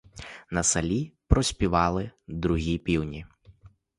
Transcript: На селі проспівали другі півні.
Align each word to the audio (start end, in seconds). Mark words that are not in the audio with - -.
На 0.49 0.63
селі 0.63 1.13
проспівали 1.27 2.11
другі 2.27 2.77
півні. 2.77 3.25